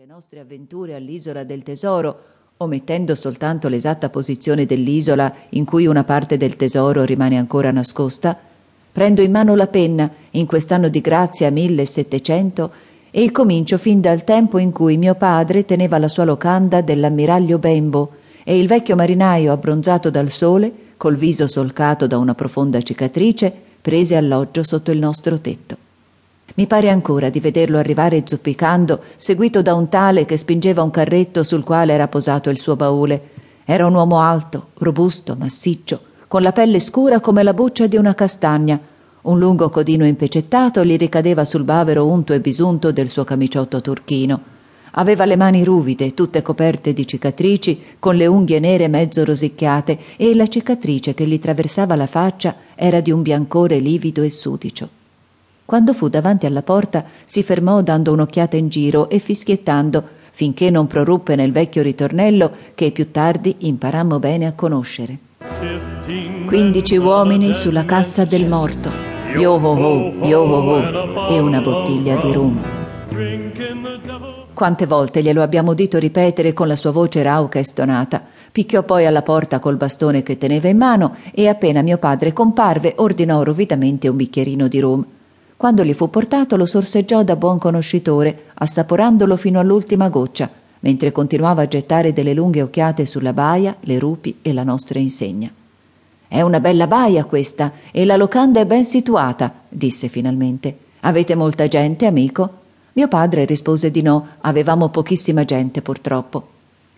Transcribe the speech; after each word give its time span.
le 0.00 0.06
nostre 0.06 0.40
avventure 0.40 0.94
all'isola 0.94 1.44
del 1.44 1.62
tesoro, 1.62 2.20
omettendo 2.56 3.14
soltanto 3.14 3.68
l'esatta 3.68 4.08
posizione 4.08 4.64
dell'isola 4.64 5.30
in 5.50 5.66
cui 5.66 5.84
una 5.84 6.04
parte 6.04 6.38
del 6.38 6.56
tesoro 6.56 7.04
rimane 7.04 7.36
ancora 7.36 7.70
nascosta, 7.70 8.34
prendo 8.90 9.20
in 9.20 9.30
mano 9.30 9.54
la 9.54 9.66
penna 9.66 10.10
in 10.30 10.46
quest'anno 10.46 10.88
di 10.88 11.02
grazia 11.02 11.50
1700 11.50 12.72
e 13.10 13.30
comincio 13.30 13.76
fin 13.76 14.00
dal 14.00 14.24
tempo 14.24 14.56
in 14.56 14.72
cui 14.72 14.96
mio 14.96 15.16
padre 15.16 15.66
teneva 15.66 15.98
la 15.98 16.08
sua 16.08 16.24
locanda 16.24 16.80
dell'ammiraglio 16.80 17.58
Bembo 17.58 18.12
e 18.42 18.58
il 18.58 18.68
vecchio 18.68 18.96
marinaio 18.96 19.52
abbronzato 19.52 20.08
dal 20.08 20.30
sole, 20.30 20.72
col 20.96 21.16
viso 21.16 21.46
solcato 21.46 22.06
da 22.06 22.16
una 22.16 22.34
profonda 22.34 22.80
cicatrice, 22.80 23.52
prese 23.82 24.16
alloggio 24.16 24.64
sotto 24.64 24.92
il 24.92 24.98
nostro 24.98 25.38
tetto. 25.38 25.89
Mi 26.60 26.66
pare 26.66 26.90
ancora 26.90 27.30
di 27.30 27.40
vederlo 27.40 27.78
arrivare 27.78 28.22
zoppicando, 28.26 29.00
seguito 29.16 29.62
da 29.62 29.72
un 29.72 29.88
tale 29.88 30.26
che 30.26 30.36
spingeva 30.36 30.82
un 30.82 30.90
carretto 30.90 31.42
sul 31.42 31.64
quale 31.64 31.94
era 31.94 32.06
posato 32.06 32.50
il 32.50 32.58
suo 32.58 32.76
baule. 32.76 33.30
Era 33.64 33.86
un 33.86 33.94
uomo 33.94 34.20
alto, 34.20 34.66
robusto, 34.74 35.36
massiccio, 35.38 36.02
con 36.28 36.42
la 36.42 36.52
pelle 36.52 36.78
scura 36.78 37.20
come 37.20 37.42
la 37.42 37.54
buccia 37.54 37.86
di 37.86 37.96
una 37.96 38.12
castagna. 38.12 38.78
Un 39.22 39.38
lungo 39.38 39.70
codino 39.70 40.04
impecettato 40.04 40.84
gli 40.84 40.98
ricadeva 40.98 41.46
sul 41.46 41.64
bavero 41.64 42.06
unto 42.06 42.34
e 42.34 42.40
bisunto 42.40 42.92
del 42.92 43.08
suo 43.08 43.24
camiciotto 43.24 43.80
turchino. 43.80 44.42
Aveva 44.90 45.24
le 45.24 45.36
mani 45.36 45.64
ruvide, 45.64 46.12
tutte 46.12 46.42
coperte 46.42 46.92
di 46.92 47.06
cicatrici, 47.06 47.82
con 47.98 48.16
le 48.16 48.26
unghie 48.26 48.60
nere 48.60 48.86
mezzo 48.88 49.24
rosicchiate, 49.24 49.98
e 50.18 50.34
la 50.34 50.46
cicatrice 50.46 51.14
che 51.14 51.26
gli 51.26 51.38
traversava 51.38 51.96
la 51.96 52.06
faccia 52.06 52.54
era 52.74 53.00
di 53.00 53.10
un 53.10 53.22
biancore 53.22 53.78
livido 53.78 54.20
e 54.20 54.28
sudicio. 54.28 54.99
Quando 55.70 55.92
fu 55.92 56.08
davanti 56.08 56.46
alla 56.46 56.62
porta, 56.62 57.04
si 57.24 57.44
fermò 57.44 57.80
dando 57.80 58.10
un'occhiata 58.10 58.56
in 58.56 58.68
giro 58.70 59.08
e 59.08 59.20
fischiettando, 59.20 60.02
finché 60.32 60.68
non 60.68 60.88
proruppe 60.88 61.36
nel 61.36 61.52
vecchio 61.52 61.80
ritornello 61.82 62.50
che 62.74 62.90
più 62.90 63.12
tardi 63.12 63.54
imparammo 63.58 64.18
bene 64.18 64.46
a 64.46 64.52
conoscere. 64.54 65.16
Quindici 66.44 66.96
uomini 66.96 67.52
sulla 67.52 67.84
cassa 67.84 68.24
del 68.24 68.48
morto, 68.48 68.90
yo 69.38 69.52
ho 69.52 69.76
ho, 69.76 70.26
yo 70.26 70.40
ho 70.40 70.72
ho, 70.72 71.28
e 71.30 71.38
una 71.38 71.60
bottiglia 71.60 72.16
di 72.16 72.32
rum. 72.32 72.60
Quante 74.52 74.86
volte 74.86 75.22
glielo 75.22 75.40
abbiamo 75.40 75.70
udito 75.70 75.98
ripetere 75.98 76.52
con 76.52 76.66
la 76.66 76.74
sua 76.74 76.90
voce 76.90 77.22
rauca 77.22 77.60
e 77.60 77.64
stonata. 77.64 78.20
Picchiò 78.50 78.82
poi 78.82 79.06
alla 79.06 79.22
porta 79.22 79.60
col 79.60 79.76
bastone 79.76 80.24
che 80.24 80.36
teneva 80.36 80.66
in 80.66 80.78
mano 80.78 81.14
e 81.32 81.46
appena 81.46 81.80
mio 81.82 81.98
padre 81.98 82.32
comparve 82.32 82.94
ordinò 82.96 83.44
rovidamente 83.44 84.08
un 84.08 84.16
bicchierino 84.16 84.66
di 84.66 84.80
rum. 84.80 85.06
Quando 85.60 85.84
gli 85.84 85.92
fu 85.92 86.08
portato 86.08 86.56
lo 86.56 86.64
sorseggiò 86.64 87.22
da 87.22 87.36
buon 87.36 87.58
conoscitore, 87.58 88.44
assaporandolo 88.54 89.36
fino 89.36 89.60
all'ultima 89.60 90.08
goccia, 90.08 90.48
mentre 90.80 91.12
continuava 91.12 91.60
a 91.60 91.68
gettare 91.68 92.14
delle 92.14 92.32
lunghe 92.32 92.62
occhiate 92.62 93.04
sulla 93.04 93.34
baia, 93.34 93.76
le 93.80 93.98
rupi 93.98 94.38
e 94.40 94.54
la 94.54 94.62
nostra 94.62 94.98
insegna. 94.98 95.50
È 96.26 96.40
una 96.40 96.60
bella 96.60 96.86
baia 96.86 97.26
questa, 97.26 97.72
e 97.90 98.06
la 98.06 98.16
locanda 98.16 98.60
è 98.60 98.64
ben 98.64 98.86
situata, 98.86 99.52
disse 99.68 100.08
finalmente. 100.08 100.78
Avete 101.00 101.34
molta 101.34 101.68
gente, 101.68 102.06
amico? 102.06 102.50
Mio 102.94 103.08
padre 103.08 103.44
rispose 103.44 103.90
di 103.90 104.00
no, 104.00 104.28
avevamo 104.40 104.88
pochissima 104.88 105.44
gente 105.44 105.82
purtroppo. 105.82 106.48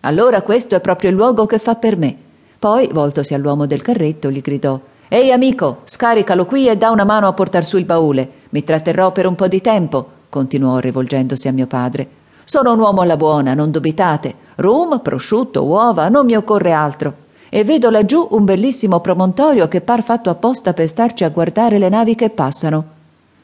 Allora 0.03 0.41
questo 0.43 0.77
è 0.77 0.81
proprio 0.81 1.11
il 1.11 1.17
luogo 1.17 1.47
che 1.47 1.59
fa 1.59 1.75
per 1.75 1.97
me. 1.97 2.17
Poi, 2.61 2.89
voltosi 2.93 3.35
all'uomo 3.35 3.67
del 3.67 3.83
carretto, 3.83 4.31
gli 4.31 4.41
gridò 4.41 4.81
Ehi 5.15 5.31
amico, 5.31 5.81
scaricalo 5.85 6.47
qui 6.47 6.69
e 6.69 6.79
da 6.79 6.89
una 6.89 7.05
mano 7.05 7.27
a 7.27 7.35
portar 7.35 7.67
su 7.67 7.77
il 7.77 7.85
baule. 7.85 8.31
Mi 8.49 8.65
tratterrò 8.65 9.13
per 9.13 9.27
un 9.27 9.35
po' 9.35 9.47
di 9.47 9.61
tempo, 9.61 10.09
continuò 10.31 10.79
rivolgendosi 10.79 11.49
a 11.49 11.53
mio 11.53 11.67
padre. 11.67 12.09
Sono 12.45 12.73
un 12.73 12.79
uomo 12.79 13.03
alla 13.03 13.19
buona, 13.19 13.53
non 13.53 13.71
dubitate. 13.71 14.35
Rum, 14.55 15.01
prosciutto, 15.03 15.65
uova, 15.65 16.09
non 16.09 16.25
mi 16.25 16.35
occorre 16.35 16.73
altro. 16.73 17.15
E 17.51 17.63
vedo 17.63 17.91
laggiù 17.91 18.27
un 18.31 18.47
bellissimo 18.47 19.01
promontorio 19.01 19.69
che 19.69 19.83
par 19.83 20.03
fatto 20.03 20.31
apposta 20.31 20.73
per 20.73 20.89
starci 20.89 21.25
a 21.25 21.29
guardare 21.29 21.77
le 21.77 21.91
navi 21.91 22.15
che 22.15 22.31
passano. 22.31 22.85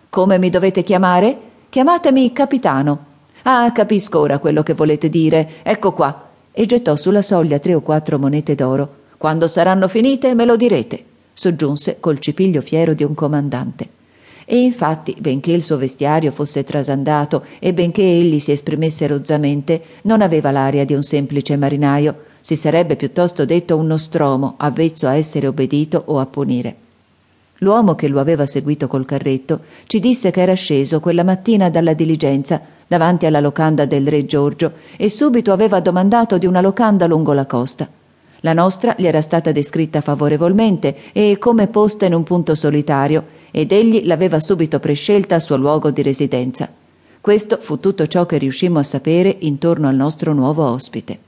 Come 0.09 0.39
mi 0.39 0.49
dovete 0.49 0.83
chiamare? 0.83 1.39
Chiamatemi 1.69 2.33
capitano. 2.33 2.99
Ah, 3.43 3.71
capisco 3.73 4.21
ora 4.21 4.39
quello 4.39 4.63
che 4.63 4.73
volete 4.73 5.11
dire. 5.11 5.57
Ecco 5.63 5.93
qua. 5.93 6.29
E 6.51 6.65
gettò 6.65 6.97
sulla 6.97 7.21
soglia 7.21 7.59
tre 7.59 7.75
o 7.75 7.83
quattro 7.83 8.19
monete 8.19 8.55
d'oro. 8.55 8.89
Quando 9.19 9.47
saranno 9.47 9.87
finite 9.87 10.35
me 10.35 10.47
lo 10.47 10.57
direte 10.57 11.05
soggiunse 11.39 11.99
col 12.01 12.19
cipiglio 12.19 12.61
fiero 12.61 12.95
di 12.95 13.05
un 13.05 13.15
comandante. 13.15 13.89
E 14.45 14.61
infatti, 14.61 15.15
benché 15.21 15.53
il 15.53 15.63
suo 15.63 15.77
vestiario 15.77 16.33
fosse 16.33 16.65
trasandato 16.65 17.45
e 17.61 17.73
benché 17.73 18.03
egli 18.03 18.41
si 18.41 18.51
esprimesse 18.51 19.07
rozzamente, 19.07 19.81
non 20.03 20.21
aveva 20.21 20.51
l'aria 20.51 20.85
di 20.85 20.95
un 20.95 21.05
semplice 21.05 21.57
marinaio, 21.57 22.23
si 22.41 22.57
sarebbe 22.57 22.97
piuttosto 22.97 23.45
detto 23.45 23.77
un 23.77 23.87
nostromo, 23.87 24.55
avvezzo 24.57 25.07
a 25.07 25.15
essere 25.15 25.47
obbedito 25.47 26.03
o 26.07 26.19
a 26.19 26.27
punire. 26.27 26.75
L'uomo 27.59 27.95
che 27.95 28.09
lo 28.09 28.19
aveva 28.19 28.45
seguito 28.45 28.89
col 28.89 29.07
carretto 29.07 29.61
ci 29.87 30.01
disse 30.01 30.33
che 30.33 30.41
era 30.41 30.55
sceso 30.55 30.99
quella 30.99 31.23
mattina 31.23 31.71
dalla 31.71 31.93
diligenza 31.93 32.61
davanti 32.85 33.27
alla 33.27 33.41
locanda 33.41 33.85
del 33.85 34.09
re 34.09 34.27
Giorgio 34.27 34.73
e 34.97 35.09
subito 35.09 35.53
aveva 35.53 35.79
domandato 35.79 36.37
di 36.37 36.47
una 36.47 36.61
locanda 36.61 37.07
lungo 37.07 37.33
la 37.33 37.47
costa. 37.47 37.98
La 38.41 38.53
nostra 38.53 38.95
gli 38.97 39.07
era 39.07 39.21
stata 39.21 39.51
descritta 39.51 40.01
favorevolmente 40.01 40.97
e 41.13 41.39
come 41.39 41.67
posta 41.67 42.07
in 42.07 42.15
un 42.15 42.23
punto 42.23 42.55
solitario, 42.55 43.25
ed 43.51 43.73
egli 43.73 44.07
l'aveva 44.07 44.39
subito 44.39 44.79
prescelta 44.79 45.37
a 45.37 45.41
suo 45.41 45.57
luogo 45.57 45.91
di 45.91 46.03
residenza. 46.03 46.69
Questo 47.21 47.59
fu 47.61 47.81
tutto 47.81 48.07
ciò 48.07 48.27
che 48.27 48.39
riuscimmo 48.39 48.79
a 48.79 48.85
sapere 48.85 49.37
intorno 49.41 49.89
al 49.89 49.97
nostro 49.97 50.33
nuovo 50.33 50.65
ospite. 50.65 51.19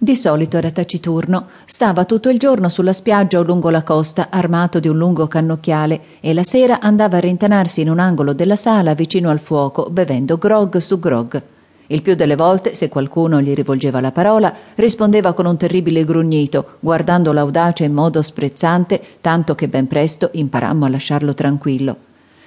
Di 0.00 0.14
solito 0.14 0.56
era 0.56 0.70
taciturno, 0.70 1.46
stava 1.64 2.04
tutto 2.04 2.28
il 2.28 2.38
giorno 2.38 2.68
sulla 2.68 2.92
spiaggia 2.92 3.40
o 3.40 3.42
lungo 3.42 3.70
la 3.70 3.82
costa, 3.82 4.28
armato 4.30 4.78
di 4.78 4.86
un 4.86 4.96
lungo 4.96 5.26
cannocchiale, 5.26 6.00
e 6.20 6.34
la 6.34 6.44
sera 6.44 6.78
andava 6.80 7.16
a 7.16 7.20
rintanarsi 7.20 7.80
in 7.80 7.90
un 7.90 7.98
angolo 7.98 8.32
della 8.32 8.54
sala 8.54 8.94
vicino 8.94 9.28
al 9.28 9.40
fuoco, 9.40 9.88
bevendo 9.90 10.36
grog 10.36 10.76
su 10.76 11.00
grog. 11.00 11.42
Il 11.90 12.02
più 12.02 12.14
delle 12.14 12.36
volte, 12.36 12.74
se 12.74 12.90
qualcuno 12.90 13.40
gli 13.40 13.54
rivolgeva 13.54 14.00
la 14.02 14.12
parola, 14.12 14.54
rispondeva 14.74 15.32
con 15.32 15.46
un 15.46 15.56
terribile 15.56 16.04
grugnito, 16.04 16.76
guardando 16.80 17.32
l'audace 17.32 17.84
in 17.84 17.94
modo 17.94 18.20
sprezzante, 18.20 19.00
tanto 19.22 19.54
che 19.54 19.68
ben 19.68 19.86
presto 19.86 20.28
imparammo 20.32 20.84
a 20.84 20.90
lasciarlo 20.90 21.32
tranquillo. 21.32 21.96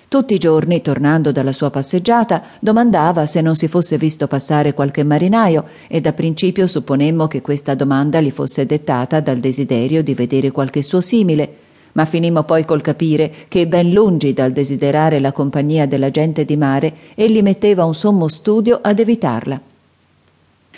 Tutti 0.08 0.36
i 0.36 0.38
giorni, 0.38 0.84
tornando 0.84 1.32
dalla 1.32 1.54
sua 1.54 1.72
passeggiata, 1.72 2.44
domandava 2.60 3.26
se 3.26 3.42
non 3.42 3.56
si 3.56 3.68
fosse 3.68 3.98
visto 3.98 4.28
passare 4.28 4.76
qualche 4.76 5.04
marinaio 5.04 5.66
e 5.88 6.02
da 6.02 6.14
principio 6.14 6.68
supponemmo 6.68 7.26
che 7.26 7.42
questa 7.42 7.74
domanda 7.74 8.22
gli 8.22 8.30
fosse 8.30 8.68
dettata 8.68 9.22
dal 9.22 9.38
desiderio 9.38 10.04
di 10.04 10.14
vedere 10.14 10.52
qualche 10.52 10.84
suo 10.84 11.02
simile, 11.02 11.56
ma 11.94 12.06
finimmo 12.06 12.44
poi 12.44 12.66
col 12.66 12.82
capire 12.82 13.32
che 13.48 13.68
ben 13.68 13.92
lungi 13.92 14.34
dal 14.34 14.52
desiderare 14.52 15.20
la 15.20 15.32
compagnia 15.32 15.86
della 15.86 16.10
gente 16.10 16.46
di 16.46 16.58
mare, 16.58 16.94
egli 17.16 17.42
metteva 17.42 17.86
un 17.86 17.94
sommo 17.94 18.28
studio 18.28 18.80
ad 18.82 19.00
evitarla. 19.00 19.62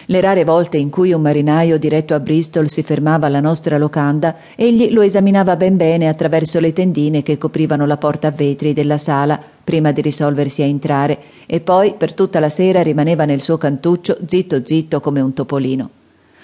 Le 0.08 0.20
rare 0.20 0.44
volte 0.44 0.78
in 0.78 0.90
cui 0.90 1.14
un 1.14 1.22
marinaio 1.22 1.78
diretto 1.78 2.14
a 2.14 2.20
Bristol 2.20 2.70
si 2.70 2.84
fermava 2.84 3.28
alla 3.28 3.40
nostra 3.40 3.78
locanda, 3.78 4.36
egli 4.56 4.92
lo 4.92 5.02
esaminava 5.02 5.56
ben 5.56 5.78
bene 5.78 6.10
attraverso 6.10 6.60
le 6.60 6.74
tendine 6.74 7.24
che 7.24 7.38
coprivano 7.38 7.86
la 7.86 7.96
porta 7.96 8.28
a 8.28 8.32
vetri 8.32 8.74
della 8.74 8.98
sala, 8.98 9.40
prima 9.64 9.94
di 9.94 10.02
risolversi 10.02 10.62
a 10.62 10.66
entrare, 10.66 11.18
e 11.46 11.62
poi 11.62 11.94
per 11.98 12.14
tutta 12.14 12.42
la 12.42 12.50
sera 12.50 12.82
rimaneva 12.82 13.24
nel 13.24 13.40
suo 13.40 13.58
cantuccio 13.58 14.18
zitto 14.26 14.66
zitto 14.66 15.00
come 15.00 15.22
un 15.22 15.34
topolino. 15.34 15.90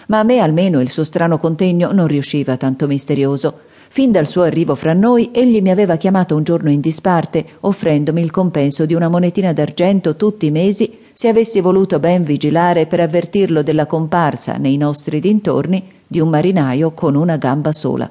Ma 0.07 0.19
a 0.19 0.23
me 0.23 0.39
almeno 0.39 0.79
il 0.79 0.89
suo 0.89 1.03
strano 1.03 1.37
contegno 1.37 1.91
non 1.91 2.07
riusciva 2.07 2.55
tanto 2.55 2.87
misterioso. 2.87 3.59
Fin 3.91 4.11
dal 4.11 4.27
suo 4.27 4.43
arrivo 4.43 4.75
fra 4.75 4.93
noi, 4.93 5.31
egli 5.33 5.63
mi 5.63 5.71
aveva 5.71 5.95
chiamato 5.95 6.35
un 6.35 6.43
giorno 6.43 6.69
in 6.69 6.79
disparte, 6.79 7.43
offrendomi 7.61 8.21
il 8.21 8.29
compenso 8.29 8.85
di 8.85 8.93
una 8.93 9.09
monetina 9.09 9.51
d'argento 9.51 10.15
tutti 10.15 10.45
i 10.45 10.51
mesi 10.51 10.99
se 11.11 11.27
avessi 11.27 11.59
voluto 11.59 11.97
ben 11.99 12.21
vigilare 12.21 12.85
per 12.85 12.99
avvertirlo 12.99 13.63
della 13.63 13.87
comparsa 13.87 14.57
nei 14.57 14.77
nostri 14.77 15.19
dintorni 15.19 15.83
di 16.05 16.19
un 16.19 16.29
marinaio 16.29 16.91
con 16.91 17.15
una 17.15 17.37
gamba 17.37 17.71
sola. 17.71 18.09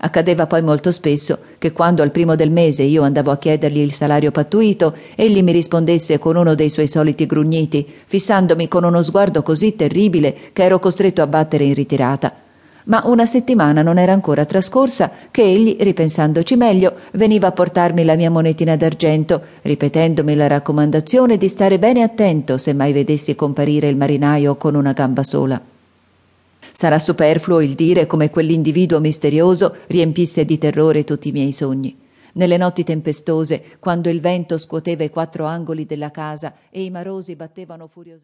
Accadeva 0.00 0.48
poi 0.48 0.62
molto 0.62 0.90
spesso 0.90 1.38
che 1.56 1.70
quando 1.70 2.02
al 2.02 2.10
primo 2.10 2.34
del 2.34 2.50
mese 2.50 2.82
io 2.82 3.04
andavo 3.04 3.30
a 3.30 3.38
chiedergli 3.38 3.78
il 3.78 3.94
salario 3.94 4.32
pattuito, 4.32 4.96
egli 5.14 5.40
mi 5.44 5.52
rispondesse 5.52 6.18
con 6.18 6.34
uno 6.34 6.56
dei 6.56 6.68
suoi 6.68 6.88
soliti 6.88 7.26
grugniti, 7.26 7.86
fissandomi 8.06 8.66
con 8.66 8.82
uno 8.82 9.02
sguardo 9.02 9.44
così 9.44 9.76
terribile 9.76 10.36
che 10.52 10.64
ero 10.64 10.80
costretto 10.80 11.22
a 11.22 11.28
battere 11.28 11.64
in 11.64 11.74
ritirata 11.74 12.42
ma 12.84 13.02
una 13.06 13.26
settimana 13.26 13.82
non 13.82 13.98
era 13.98 14.12
ancora 14.12 14.44
trascorsa 14.44 15.10
che 15.30 15.42
egli, 15.42 15.76
ripensandoci 15.78 16.56
meglio, 16.56 16.94
veniva 17.12 17.48
a 17.48 17.52
portarmi 17.52 18.04
la 18.04 18.16
mia 18.16 18.30
monetina 18.30 18.76
d'argento, 18.76 19.40
ripetendomi 19.62 20.34
la 20.34 20.46
raccomandazione 20.46 21.36
di 21.36 21.48
stare 21.48 21.78
bene 21.78 22.02
attento 22.02 22.58
se 22.58 22.72
mai 22.72 22.92
vedessi 22.92 23.34
comparire 23.34 23.88
il 23.88 23.96
marinaio 23.96 24.56
con 24.56 24.74
una 24.74 24.92
gamba 24.92 25.22
sola. 25.22 25.60
Sarà 26.72 26.98
superfluo 26.98 27.60
il 27.60 27.74
dire 27.74 28.06
come 28.06 28.30
quell'individuo 28.30 28.98
misterioso 28.98 29.76
riempisse 29.86 30.44
di 30.44 30.58
terrore 30.58 31.04
tutti 31.04 31.28
i 31.28 31.32
miei 31.32 31.52
sogni. 31.52 31.96
Nelle 32.32 32.56
notti 32.56 32.82
tempestose, 32.82 33.62
quando 33.78 34.08
il 34.08 34.20
vento 34.20 34.58
scuoteva 34.58 35.04
i 35.04 35.10
quattro 35.10 35.44
angoli 35.44 35.86
della 35.86 36.10
casa 36.10 36.54
e 36.70 36.82
i 36.82 36.90
marosi 36.90 37.36
battevano 37.36 37.86
furiosamente 37.86 38.12